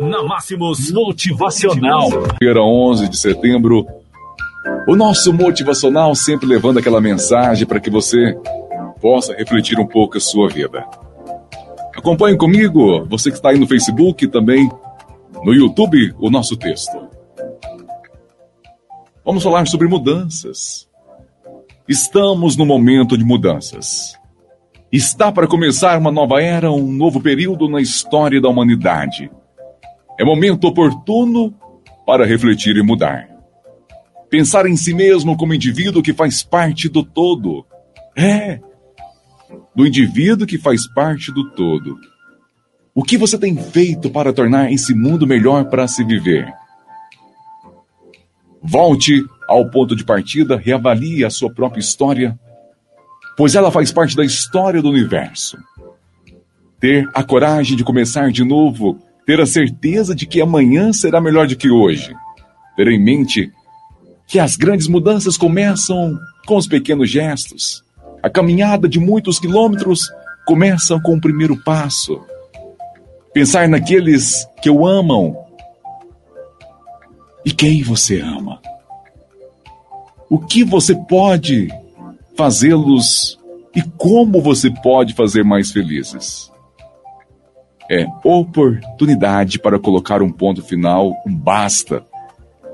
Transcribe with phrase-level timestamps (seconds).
[0.00, 2.08] Na Máximos Motivacional.
[2.38, 3.86] Feira 11 de setembro.
[4.86, 8.36] O nosso motivacional sempre levando aquela mensagem para que você
[9.00, 10.84] possa refletir um pouco a sua vida.
[11.96, 14.70] Acompanhe comigo, você que está aí no Facebook e também
[15.42, 17.08] no YouTube, o nosso texto.
[19.24, 20.86] Vamos falar sobre mudanças.
[21.88, 24.18] Estamos no momento de mudanças.
[24.92, 29.30] Está para começar uma nova era, um novo período na história da humanidade.
[30.18, 31.54] É momento oportuno
[32.06, 33.28] para refletir e mudar.
[34.30, 37.64] Pensar em si mesmo como indivíduo que faz parte do todo.
[38.16, 38.60] É,
[39.74, 41.98] do indivíduo que faz parte do todo.
[42.94, 46.50] O que você tem feito para tornar esse mundo melhor para se viver?
[48.62, 52.38] Volte ao ponto de partida, reavalie a sua própria história,
[53.36, 55.58] pois ela faz parte da história do universo.
[56.80, 61.48] Ter a coragem de começar de novo, ter a certeza de que amanhã será melhor
[61.48, 62.14] do que hoje.
[62.76, 63.52] Ter em mente
[64.26, 67.84] que as grandes mudanças começam com os pequenos gestos.
[68.22, 70.00] A caminhada de muitos quilômetros
[70.46, 72.20] começa com o primeiro passo.
[73.34, 75.36] Pensar naqueles que o amam.
[77.44, 78.60] E quem você ama?
[80.30, 81.68] O que você pode
[82.36, 83.38] fazê-los
[83.74, 86.50] e como você pode fazer mais felizes?
[87.90, 92.04] É oportunidade para colocar um ponto final, um basta.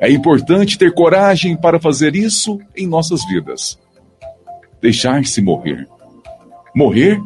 [0.00, 3.78] É importante ter coragem para fazer isso em nossas vidas.
[4.80, 5.86] Deixar-se morrer.
[6.74, 7.20] Morrer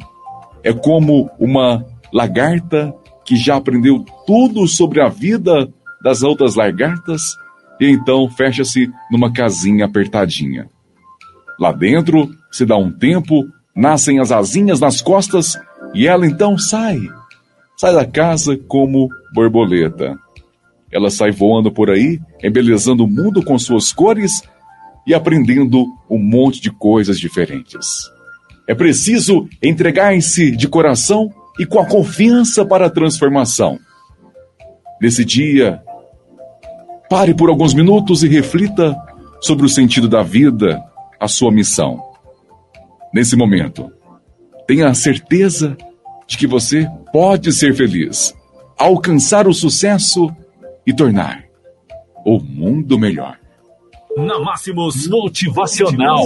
[0.63, 5.69] é como uma lagarta que já aprendeu tudo sobre a vida
[6.03, 7.37] das outras lagartas
[7.81, 10.69] e então fecha-se numa casinha apertadinha.
[11.59, 15.59] Lá dentro, se dá um tempo, nascem as asinhas nas costas
[15.95, 16.99] e ela então sai.
[17.77, 20.17] Sai da casa como borboleta.
[20.91, 24.43] Ela sai voando por aí, embelezando o mundo com suas cores
[25.07, 28.11] e aprendendo um monte de coisas diferentes.
[28.67, 33.79] É preciso entregar-se de coração e com a confiança para a transformação.
[35.01, 35.83] Nesse dia,
[37.09, 38.97] pare por alguns minutos e reflita
[39.41, 40.83] sobre o sentido da vida,
[41.21, 42.03] a sua missão.
[43.13, 43.91] Nesse momento,
[44.67, 45.77] tenha a certeza
[46.27, 48.35] de que você pode ser feliz,
[48.79, 50.35] alcançar o sucesso
[50.87, 51.45] e tornar
[52.25, 53.39] o mundo melhor.
[54.17, 56.25] Na Máximos Motivacional.